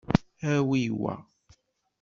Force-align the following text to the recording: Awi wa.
Awi 0.51 0.83
wa. 1.01 1.13